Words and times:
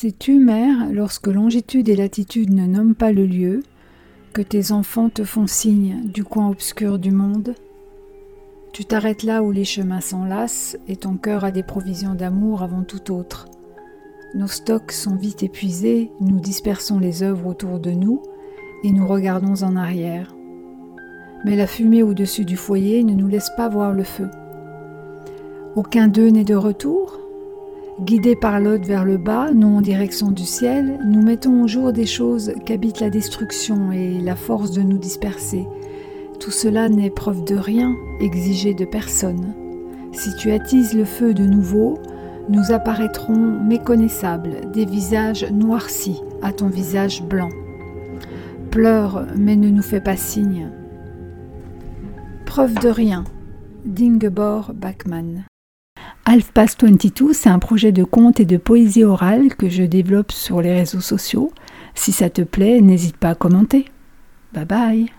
Sais-tu, 0.00 0.38
mère, 0.38 0.92
lorsque 0.92 1.26
longitude 1.26 1.88
et 1.88 1.96
latitude 1.96 2.54
ne 2.54 2.68
nomment 2.68 2.94
pas 2.94 3.10
le 3.10 3.26
lieu, 3.26 3.64
que 4.32 4.42
tes 4.42 4.70
enfants 4.70 5.08
te 5.08 5.24
font 5.24 5.48
signe 5.48 6.02
du 6.04 6.22
coin 6.22 6.48
obscur 6.48 7.00
du 7.00 7.10
monde 7.10 7.56
Tu 8.72 8.84
t'arrêtes 8.84 9.24
là 9.24 9.42
où 9.42 9.50
les 9.50 9.64
chemins 9.64 10.00
s'enlacent 10.00 10.76
et 10.86 10.94
ton 10.94 11.16
cœur 11.16 11.42
a 11.42 11.50
des 11.50 11.64
provisions 11.64 12.14
d'amour 12.14 12.62
avant 12.62 12.84
tout 12.84 13.12
autre. 13.12 13.46
Nos 14.36 14.46
stocks 14.46 14.92
sont 14.92 15.16
vite 15.16 15.42
épuisés, 15.42 16.12
nous 16.20 16.38
dispersons 16.38 17.00
les 17.00 17.24
œuvres 17.24 17.48
autour 17.48 17.80
de 17.80 17.90
nous 17.90 18.22
et 18.84 18.92
nous 18.92 19.04
regardons 19.04 19.64
en 19.64 19.74
arrière. 19.74 20.32
Mais 21.44 21.56
la 21.56 21.66
fumée 21.66 22.04
au-dessus 22.04 22.44
du 22.44 22.56
foyer 22.56 23.02
ne 23.02 23.14
nous 23.14 23.26
laisse 23.26 23.50
pas 23.56 23.68
voir 23.68 23.92
le 23.92 24.04
feu. 24.04 24.30
Aucun 25.74 26.06
d'eux 26.06 26.28
n'est 26.28 26.44
de 26.44 26.54
retour? 26.54 27.18
Guidés 28.00 28.36
par 28.36 28.60
l'autre 28.60 28.86
vers 28.86 29.04
le 29.04 29.16
bas, 29.16 29.50
non 29.52 29.78
en 29.78 29.80
direction 29.80 30.30
du 30.30 30.44
ciel, 30.44 31.00
nous 31.04 31.20
mettons 31.20 31.64
au 31.64 31.66
jour 31.66 31.92
des 31.92 32.06
choses 32.06 32.52
qu'habite 32.64 33.00
la 33.00 33.10
destruction 33.10 33.90
et 33.90 34.20
la 34.20 34.36
force 34.36 34.70
de 34.70 34.82
nous 34.82 34.98
disperser. 34.98 35.66
Tout 36.38 36.52
cela 36.52 36.88
n'est 36.88 37.10
preuve 37.10 37.42
de 37.44 37.56
rien, 37.56 37.96
exigé 38.20 38.72
de 38.72 38.84
personne. 38.84 39.52
Si 40.12 40.32
tu 40.36 40.52
attises 40.52 40.94
le 40.94 41.04
feu 41.04 41.34
de 41.34 41.44
nouveau, 41.44 41.98
nous 42.48 42.70
apparaîtrons 42.70 43.36
méconnaissables, 43.36 44.70
des 44.72 44.84
visages 44.84 45.50
noircis 45.50 46.22
à 46.40 46.52
ton 46.52 46.68
visage 46.68 47.24
blanc. 47.24 47.50
Pleure, 48.70 49.26
mais 49.36 49.56
ne 49.56 49.70
nous 49.70 49.82
fais 49.82 50.00
pas 50.00 50.16
signe. 50.16 50.70
Preuve 52.46 52.74
de 52.74 52.88
rien. 52.88 53.24
Dingebor 53.84 54.72
Bachmann. 54.72 55.44
Pass 56.52 56.76
22, 56.78 57.32
c'est 57.32 57.48
un 57.48 57.58
projet 57.58 57.90
de 57.90 58.04
conte 58.04 58.38
et 58.38 58.44
de 58.44 58.58
poésie 58.58 59.02
orale 59.02 59.54
que 59.54 59.70
je 59.70 59.82
développe 59.82 60.30
sur 60.30 60.60
les 60.60 60.74
réseaux 60.74 61.00
sociaux. 61.00 61.52
Si 61.94 62.12
ça 62.12 62.28
te 62.28 62.42
plaît, 62.42 62.82
n'hésite 62.82 63.16
pas 63.16 63.30
à 63.30 63.34
commenter. 63.34 63.86
Bye 64.52 64.66
bye 64.66 65.12